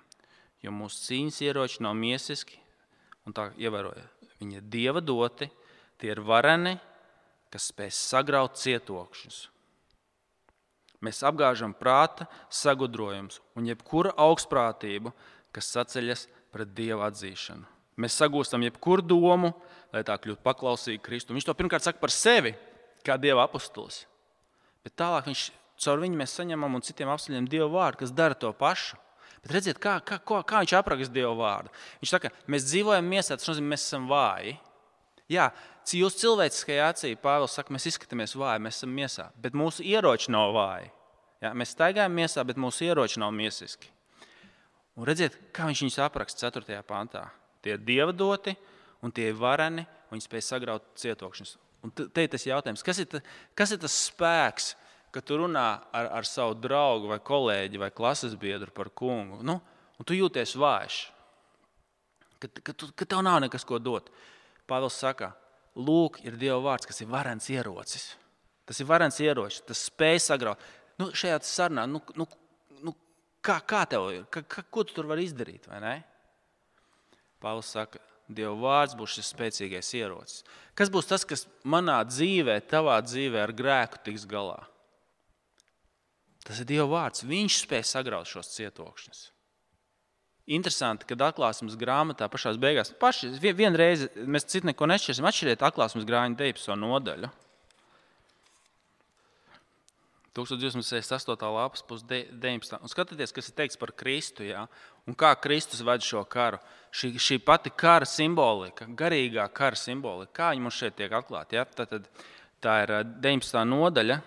[0.61, 2.59] Jo mūsu cīņas ieroči nav miesiski,
[3.25, 4.05] un tā ievēroja.
[4.41, 5.49] Viņi ir dieva doti,
[6.01, 6.73] Tie ir vareni,
[7.53, 9.43] kas spēj sagraut cietokšņus.
[11.05, 15.13] Mēs apgāžam prāta sagudrojumus un jebkuru augstprātību,
[15.53, 17.69] kas saceļas pret dievu atzīšanu.
[18.01, 19.51] Mēs sagūstam jebkuru domu,
[19.93, 21.37] lai tā kļūtu paklausīga Kristum.
[21.37, 22.55] Viņš to pirmkārt saka par sevi,
[23.05, 24.05] kā dieva apustulis.
[24.85, 25.45] Bet tālāk viņš,
[25.81, 28.99] caur viņu mēs saņemam un citiem apstākļiem dievu vārdu, kas dara to pašu.
[29.41, 31.71] Bet redziet, kā, kā, kā viņš apraksta dievu vārdu.
[32.01, 34.53] Viņš saka, mēs dzīvojam miesā, tas nozīmē, mēs esam vāji.
[35.31, 35.47] Jā,
[35.89, 40.53] Jūsu cilvēciskajā acī Pāvils saka, mēs izskatāmies vāji, mēs esam miesā, bet mūsu ieroči nav
[40.55, 40.91] vāji.
[41.41, 41.55] Ja?
[41.57, 43.89] Mēs staigājam miesā, bet mūsu ieroči nav miesiski.
[44.95, 46.77] Un redziet, kā viņš viņus apraksta 4.
[46.87, 47.25] pantā.
[47.65, 48.53] Tie ir dieva doti
[49.01, 51.57] un tie ir vareni, un viņi spēj sagraut cietokšņus.
[51.81, 53.21] Un te ir tas jautājums, kas ir, ta,
[53.57, 54.75] kas ir tas spēks,
[55.11, 59.57] kad tu runā ar, ar savu draugu, vai kolēģi, vai klases biedru par kungu, nu,
[59.97, 60.99] un tu jūties vājš,
[62.37, 64.11] ka, ka, tu, ka tev nav nekas, ko dot.
[64.69, 65.33] Pāvils saka,
[65.75, 68.11] lūk, ir Dieva vārds, kas ir varens ierocis.
[68.69, 70.61] Tas ir varens ierocis, tas spēj sagraut.
[71.01, 72.27] Nu, šajā sarunā, nu, nu,
[72.85, 72.93] nu,
[73.43, 74.23] kā, kā tev ir?
[74.31, 75.65] Ka, ka, ko tu tur vari izdarīt?
[77.41, 77.99] Pāvils saka,
[78.35, 80.45] Dieva vārds būs šis spēcīgais ierocis.
[80.77, 84.59] Kas būs tas, kas manā dzīvē, tavā dzīvē ar grēku tiks galā?
[86.47, 87.25] Tas ir Dieva vārds.
[87.27, 89.21] Viņš spēj sagraut šos cietokšņus.
[90.51, 96.41] Interesanti, kad atklāsmes grāmatā pašā beigās, paši vienreiz mēs citu neko nešķirsim, atšķiriet atklāsmes grāmatu
[96.41, 96.73] 19.
[96.81, 97.29] nodaļu.
[100.35, 101.51] 1268.
[101.51, 102.79] lapas, 19.
[102.79, 104.45] Un skatieties, kas ir teikts par Kristu.
[104.47, 104.67] Ja?
[105.07, 106.61] Un kā Kristus ved šo karu.
[106.95, 111.59] Šī, šī pati kara simbolika, garīgā kara simbolika, kā viņa mums šeit tiek atklāta.
[111.59, 111.65] Ja?
[111.67, 112.07] Tā, tad,
[112.63, 113.59] tā ir 19.
[113.67, 114.21] nodaļa,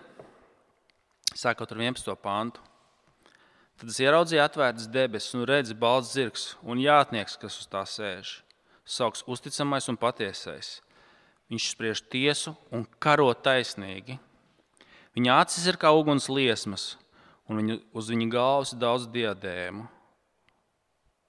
[1.33, 2.13] sākot ar 11.
[2.21, 2.61] pantu.
[3.75, 8.37] Tad es ieraudzīju atvērtas debesis un redzu balts zirgs un jātnieks, kas uz tā sēž.
[8.85, 10.77] Sauks uzticamais un patiesais.
[11.51, 14.15] Viņš spriež tiesu un karo taisnīgi.
[15.15, 16.95] Viņa acis ir kā uguns liesmas,
[17.47, 19.85] un viņa, uz viņa galvas ir daudz diadēmu.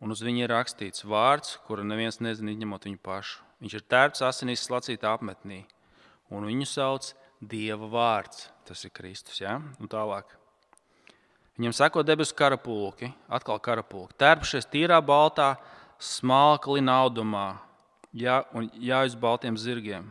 [0.03, 3.45] Un uz viņa ir rakstīts vārds, kuru neviens nezina, izņemot viņu pašu.
[3.63, 5.63] Viņš ir tērps asinīs slacītā apmetnī,
[6.29, 8.49] un viņu sauc Dieva vārds.
[8.67, 9.39] Tas ir Kristus.
[9.41, 9.59] Ja?
[9.81, 10.35] Un tālāk.
[11.57, 15.55] Viņam seko debesu karapulki, atkal karapulki, tērpušies tīrā baltā,
[15.97, 17.47] smalka linaudumā,
[18.13, 20.11] jā, un jāiz baltiem zirgiem.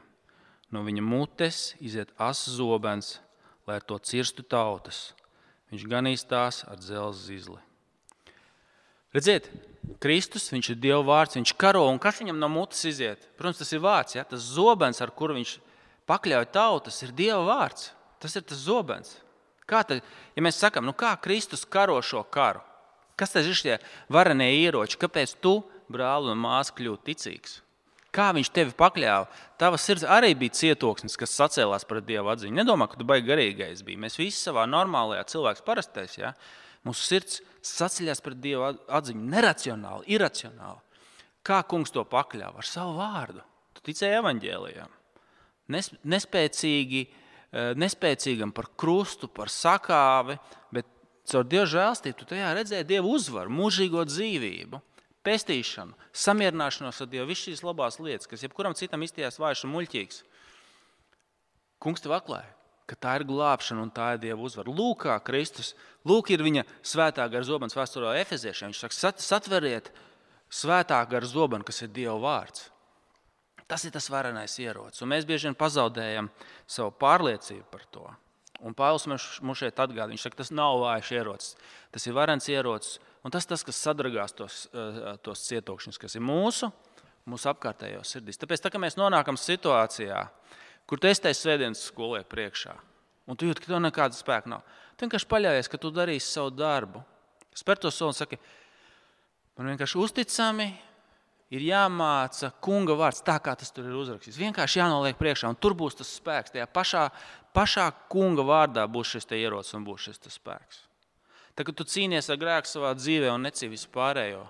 [0.73, 3.11] No viņa mutes iziet asins zobens,
[3.65, 5.13] lai ar to cirstu tautas.
[5.73, 7.61] Viņš ganīs tās ar dzelzceļa zizli.
[9.15, 9.49] Redziet,
[10.01, 13.25] Kristus, viņš ir Dieva vārds, viņš karo, un kas viņam no mutes iziet?
[13.39, 14.25] Protams, tas ir vārds, ja?
[14.27, 15.57] tas zobens, ar kuru viņš
[16.09, 17.91] pakļauj tautas, ir Dieva vārds.
[18.21, 19.17] Tas ir tas zobens.
[19.69, 22.61] Kā tad, ja mēs sakām, nu kā Kristus karo šo karu?
[23.17, 23.77] Kas tad ir šie
[24.11, 24.99] varenie ieroči?
[24.99, 25.57] Kāpēc tu,
[25.91, 27.59] brāl un māsa, kļūsi ticīgs?
[28.15, 29.27] Kā viņš tevi pakļāva?
[29.59, 32.55] Tava sirds arī bija cietoksnis, kas sacēlās par dievu atziņu.
[32.55, 33.99] Nedomā, ka tu baigi garīgais biji.
[34.05, 36.15] Mēs visi savā normālajā cilvēks parastais.
[36.21, 36.31] Ja?
[36.87, 40.79] Mūsu sirds saceļās pret dievu atziņu neracionāli, iracionāli.
[41.45, 42.63] Kā kungs to pakļāva?
[42.63, 43.43] Ar savu vārdu.
[43.75, 44.95] Tu ticēji evaņģēlijām.
[46.15, 50.39] Nespēcīgi, eh, nespēcīgam par krustu, par sakāvi,
[50.71, 50.87] bet
[51.27, 54.81] caur dievu žēlstību tu tajā redzēji dievu uzvaru, mūžīgo dzīvību
[55.25, 60.21] pestīšanu, samierināšanos ar Dievu, visas šīs labās lietas, kas jebkuram citam izties vājš un muļķīgs.
[61.81, 62.47] Kungs tev atklāja,
[62.89, 64.73] ka tā ir glābšana un tā ir Dieva uzvara.
[64.73, 65.73] Lūk, kā Kristus,
[66.07, 68.71] lūk, ir viņa svētā gara zobens vēsturē Efeziešiem.
[68.71, 69.91] Viņš saka, satveriet
[70.53, 72.69] svētā gara zobenu, kas ir Dieva vārds.
[73.65, 76.29] Tas ir tas varenais ierocis, un mēs bieži vien pazaudējam
[76.69, 78.05] savu pārliecību par to.
[78.65, 81.55] Un Pāvils mums šeit atgādina, viņš saka, tas nav vājš ierocis,
[81.93, 86.21] tas ir varens ierocis, Un tas tas, kas sadragās tos, eh, tos cietokšņus, kas ir
[86.21, 86.69] mūsu,
[87.25, 88.37] mūsu apkārtējos sirdīs.
[88.37, 90.19] Tāpēc, tā, kad mēs nonākam situācijā,
[90.85, 92.75] kur tu esi svētdienas skolē priekšā,
[93.25, 94.61] un tu jūti, ka tev nekāda spēka nav,
[94.93, 97.01] tu vienkārši paļaujies, ka tu darīsi savu darbu.
[97.55, 98.37] Spēr to soli un saki,
[99.57, 100.69] man vienkārši uzticami
[101.49, 104.37] ir jāmāca kunga vārds tā, kā tas tur ir uzrakstīts.
[104.37, 106.53] Vienkārši jānoliek priekšā, un tur būs tas spēks.
[106.53, 107.07] Tajā pašā,
[107.57, 110.84] pašā kunga vārdā būs šis ierocis un būs šis spēks.
[111.55, 114.43] Tad, kad tu cīnies ar grēku savā dzīvē un necīvi visu pārējo,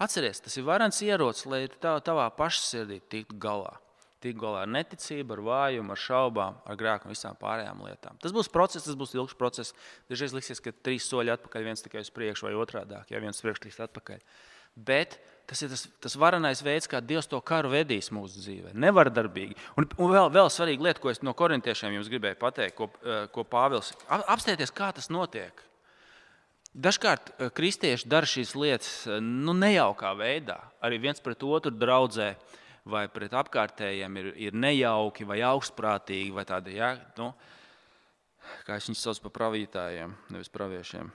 [0.00, 3.74] atceries, tas ir varants ierocis, lai tā, tavā pašsirdī tiktu galā.
[4.24, 8.16] Tik galā ar neticību, ar vājumu, ar šaubām, ar grēku un visām pārējām lietām.
[8.18, 9.76] Tas būs process, tas būs ilgs process.
[10.10, 13.62] Dažreiz liksies, ka trīs soļi atpakaļ, viens tikai uz priekšu vai otrādi, ja viens priekš
[13.62, 14.24] trīs atpakaļ.
[14.74, 18.74] Bet tas ir tas, tas varenais veids, kā Dievs to karu vedīs mūsu dzīvē.
[18.78, 19.56] Nevardarbīgi.
[19.78, 23.24] Un, un vēl, vēl svarīga lieta, ko es no korintiešiem jums gribēju pateikt, ko, eh,
[23.34, 25.67] ko Pāvils apstājieties, kā tas notiek.
[26.78, 30.60] Dažkārt eh, kristieši dara šīs lietas eh, nu, nejaukā veidā.
[30.84, 32.32] Arī viens pret otru draudzē
[32.88, 37.32] vai pret apkārtējiem ir, ir nejauki vai augstprātīgi, vai tādi, ja, nu,
[38.64, 41.10] kā viņus saucu par pravītājiem, nevis praviešiem.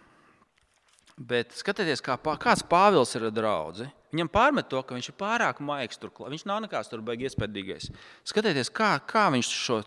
[1.13, 3.83] Bet skatieties, kā, kāds Pāvils ir draugs.
[4.13, 5.99] Viņam pārmet to, ka viņš ir pārāk maigs.
[6.01, 6.31] Turklāt.
[6.33, 7.91] Viņš nav nekāds tur beigas iespējīgais.
[8.25, 9.79] Skatieties, kā, kā viņš šo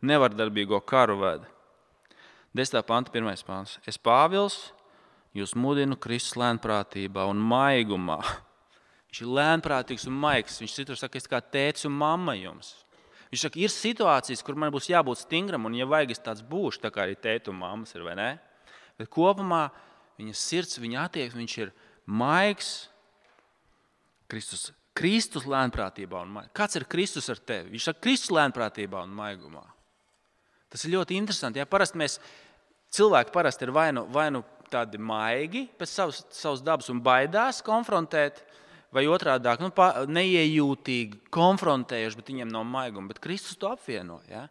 [0.00, 1.50] nevardarbīgo karu veda.
[2.56, 2.80] 10.
[2.88, 3.44] panta, 1.
[3.48, 3.76] pāns.
[3.88, 4.72] Es Pāvils
[5.36, 8.18] jūs mudinu Kristus lēnprātībā un maigumā.
[9.12, 10.60] Viņš ir lēnprātīgs un maigs.
[10.62, 12.74] Viņš citur saka, es kā tēvs un mamma jums.
[13.32, 16.82] Viņš saka, ir situācijas, kur man būs jābūt stingram, un, ja vajag, es tāds būšu,
[16.84, 18.04] tā kā arī tēvs un mammas ir.
[19.00, 19.66] Bet kopumā
[20.20, 21.72] viņa sirds, viņa attieksme, viņš ir
[22.04, 22.72] maigs.
[24.32, 26.52] Kristus, Kristus lēnprātībā un maigumā.
[26.56, 27.72] Kāds ir Kristus ar tevi?
[27.72, 29.64] Viņš saka, Kristus lēnprātībā un maigumā.
[30.72, 31.60] Tas ir ļoti interesanti.
[31.60, 32.16] Ja parasti mēs
[32.96, 34.40] cilvēki parasti ir vai nu, vai nu
[34.72, 38.42] tādi maigi pēc savas, savas dabas un baidās konfrontēt,
[38.92, 39.70] vai otrādi nu,
[40.12, 43.12] neiejūtīgi konfrontējuši, bet viņiem nav maiguma.
[43.12, 44.20] Bet Kristus to apvieno.
[44.28, 44.46] Ja?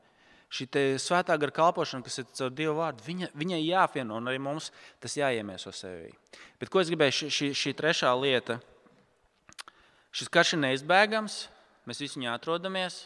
[0.51, 0.67] Šī
[0.99, 5.15] svētā gara kalpošana, kas ir caur Dieva vārdu, viņa, viņai jāapvieno, un arī mums tas
[5.15, 6.10] jāiemieso sevī.
[6.60, 8.57] Bet ko es gribēju, šī, šī, šī trešā lieta,
[10.12, 11.38] šis karš ir neizbēgams,
[11.88, 13.05] mēs visi viņā atrodamies.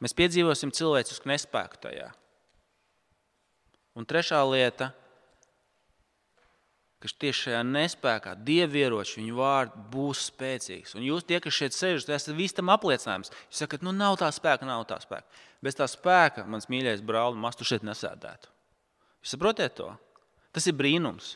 [0.00, 2.10] Mēs piedzīvosim cilvēcisku nespēku tajā.
[4.00, 4.94] Un trešā lieta,
[7.00, 10.94] ka tieši šajā nespējā dievieroči viņu vārds būs spēcīgs.
[10.96, 13.32] Un jūs, tie, kas šeit sēžat, esat visi tam apliecinājums.
[13.50, 15.28] Jūs sakat, nu nav tā spēka, nav tā spēka.
[15.64, 18.48] Bez tā spēka, mans mīļais brāl, maz tu šeit nesēdētu.
[19.20, 19.90] Jūs saprotat to?
[20.56, 21.34] Tas ir brīnums.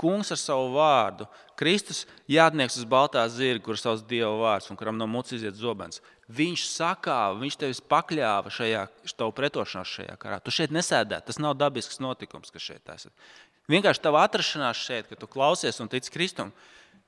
[0.00, 1.26] Kungs ar savu vārdu,
[1.60, 5.60] Kristus jātnieks uz baltā zirga, kur ir savs Dieva vārds un kuram no mutes iziet
[5.60, 6.00] zobens.
[6.30, 8.84] Viņš sakāva, viņš tevis pakļāva šajā
[9.18, 10.38] tavu pretošanās šajā karā.
[10.44, 11.26] Tu šeit nesēdēji.
[11.26, 13.14] Tas nav dabisks notikums, kas šeit esat.
[13.70, 16.52] Vienkārši tava atrašanās šeit, kad tu klausies un tici Kristum,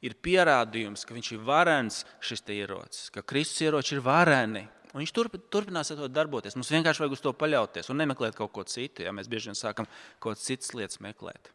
[0.02, 4.66] ir pierādījums, ka viņš ir varens šis ierocis, ka Kristus ieroči ir vareni.
[4.92, 6.56] Un viņš turp, turpinās ar to darboties.
[6.58, 9.06] Mums vienkārši vajag uz to paļauties un nemeklēt kaut ko citu.
[9.06, 11.48] Ja mēs bieži vien sākam kaut kādas citas lietas meklēt.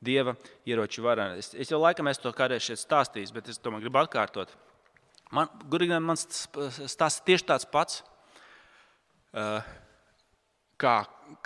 [0.00, 0.36] Dieva
[0.68, 1.42] ieroči vareni.
[1.42, 4.54] Es, es jau laikam esmu to kādreiz šeit stāstījis, bet es tomēr gribu atkārtot.
[5.30, 6.26] Man, gurīgi, mans
[6.90, 8.00] stāsts tieši tāds pats,
[10.80, 10.94] kā,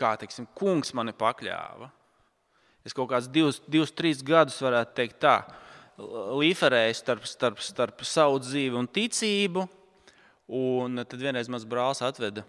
[0.00, 1.90] kā teiksim, kungs mani pakļāva.
[2.84, 5.38] Es kaut kādus divus, divus trīs gadus varētu teikt tā,
[5.98, 9.64] līferēju starp, starp, starp savu dzīvi un ticību.
[10.54, 12.44] Un tad vienreiz mans brālis atveda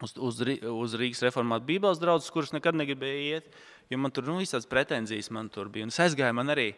[0.00, 3.50] uz, uz, uz Rīgas reformātu Bībeles draugus, kurus nekad negribēju iet,
[3.92, 5.84] jo man tur nu, visādas pretenzijas man tur bija.
[5.84, 6.70] Un es aizgāju, man arī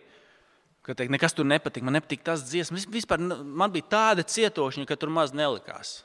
[0.86, 1.84] ka teikt, nekas tur nepatika.
[1.86, 2.86] Man nepatīk tas dziesmas.
[2.90, 5.98] Vispār man bija tāda cietošņa, ka tur maz nelikās.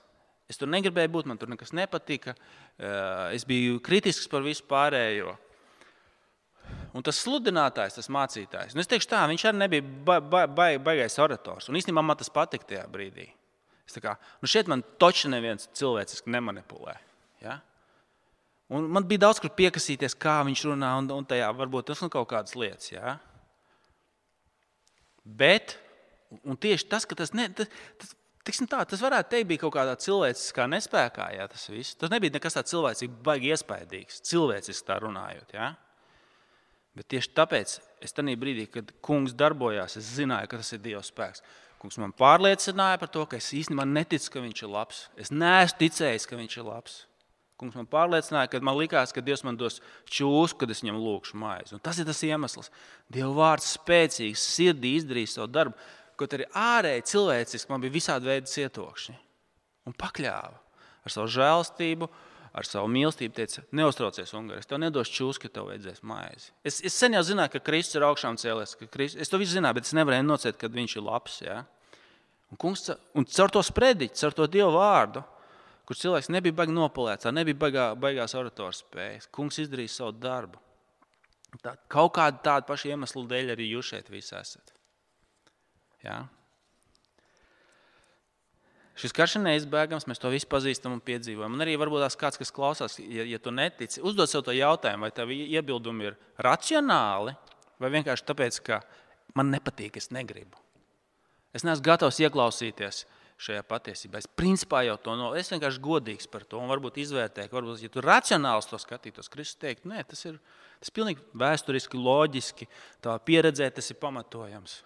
[0.52, 2.36] Es tur negribēju būt, man tur nekas nepatika.
[2.36, 5.38] Eh, es biju kritisks par visu pārējo.
[6.96, 11.16] Un tas sludinātājs, tas mācītājs, nu teikšu tā, viņš arī nebija ba ba ba baigais
[11.24, 11.70] orators.
[11.70, 13.30] Un īstenībā man tas patika tajā brīdī.
[13.88, 16.96] Es kā, nu šeit man točs neviens cilvēciski nemanipulē.
[17.44, 17.60] Ja?
[18.72, 22.08] Un man bija daudz, kur piekasīties, kā viņš runā, un, un tajā varbūt tas ir
[22.08, 22.92] nu kaut kādas lietas.
[22.92, 23.18] Ja?
[25.26, 25.78] Bet
[26.62, 30.68] tieši tas, ka tas, ne, tas, tas, tā, tas varētu teikt, bija kaut kādā cilvēciskā
[30.72, 31.28] nespējā.
[31.38, 31.98] Jā, tas, viss.
[32.00, 35.58] tas nebija nekas tāds cilvēcīgs, baigi iespaidīgs, cilvēciski tā runājot.
[35.58, 35.74] Jā.
[36.98, 41.04] Bet tieši tāpēc es tajā brīdī, kad kungs darbojās, es zināju, ka tas ir Dieva
[41.06, 41.46] spēks.
[41.82, 45.06] Kungs man pārliecināja par to, ka es īstenībā neticu, ka viņš ir labs.
[45.18, 46.98] Es neesmu ticējis, ka viņš ir labs.
[47.62, 49.76] Kungs man pārliecināja, ka man likās, ka Dievs man dos
[50.10, 51.76] čūsku, kad es viņam lūgšu maizi.
[51.78, 52.72] Un tas ir tas iemesls.
[53.14, 55.76] Dieva vārds spēcīgs, sirdī izdarīja savu darbu,
[56.18, 59.14] kaut arī ārēji cilvēciski man bija visādi veidi cietokšņi.
[59.86, 60.58] Un pakļāva
[61.06, 62.08] ar savu žēlstību,
[62.58, 63.36] ar savu mīlestību.
[63.38, 66.50] Teica, neuztraucies, Ungārs, tev nedos čūsku, ka tev vajadzēs maizi.
[66.66, 68.74] Es, es sen jau zināju, ka Kristus ir augšām cēlies.
[68.88, 71.38] Kristus, es to visu zināju, bet es nevarēju nocēt, kad viņš ir labs.
[71.46, 71.60] Ja?
[72.50, 75.24] Un, kungs, un caur to sprediķi, caur to Dieva vārdu
[75.92, 79.26] kur cilvēks nebija baigi nopelēts, nebija baigā, baigās orators spējas.
[79.36, 80.62] Kungs izdarīja savu darbu.
[81.60, 84.72] Tā, kaut kāda tāda paša iemesla dēļ arī jūs šeit visi esat.
[86.06, 86.22] Ja?
[89.02, 91.60] Šis karš ir neizbēgams, mēs to visi pazīstam un piedzīvojam.
[91.60, 95.10] Un arī varbūt tās kāds, kas klausās, ja, ja tu netici, uzdod sev to jautājumu,
[95.10, 97.36] vai tavi iebildumi ir racionāli
[97.84, 98.80] vai vienkārši tāpēc, ka
[99.36, 100.56] man nepatīk, es negribu.
[101.52, 103.04] Es neesmu gatavs ieklausīties
[103.42, 104.22] šajā patiesībā.
[104.22, 107.92] Es principā jau to no, es vienkārši godīgs par to un varbūt izvērtēju, varbūt, ja
[107.92, 110.38] tu racionāli to skatītos, Kristus teikt, nē, tas ir,
[110.82, 112.70] tas ir pilnīgi vēsturiski, loģiski,
[113.02, 114.82] tā pieredzē tas ir pamatojams.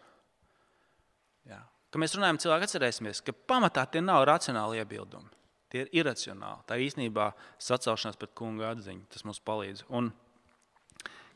[1.50, 1.62] Jā.
[1.92, 5.32] Kad mēs runājam, cilvēki atcerēsimies, ka pamatā tie nav racionāli iebildumi.
[5.72, 6.64] Tie ir iracionāli.
[6.68, 9.08] Tā ir īstenībā sacelšanās pret kunga atziņu.
[9.12, 9.86] Tas mums palīdz.
[9.96, 10.12] Un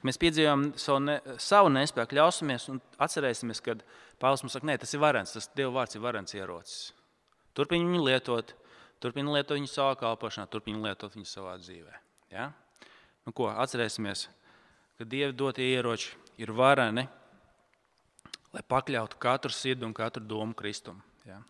[0.05, 3.79] mēs piedzīvojam savu, ne, savu nespēku, ļausimies un atcerēsimies, ka
[4.19, 6.89] Pāvils mums saka, ka tas ir varens, tas Dieva vārds ir varens ierocis.
[7.57, 8.53] Turpini viņu lietot,
[9.03, 11.95] turpini lietot viņu savā kalpošanā, turpini lietot viņu savā dzīvē.
[12.33, 12.49] Ja?
[13.25, 14.27] Nu, ko, atcerēsimies,
[14.99, 17.07] ka Dieva dotie ieroči ir vareni,
[18.53, 21.01] lai pakļautu katru sirdi un katru domu Kristum.
[21.27, 21.41] Ja?